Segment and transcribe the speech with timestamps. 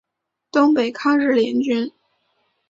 [0.51, 1.91] 东北抗日联军。